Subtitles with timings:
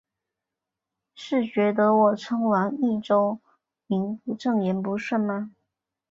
[1.13, 3.39] 是觉得我称王益州
[3.85, 5.51] 名不正言不顺吗？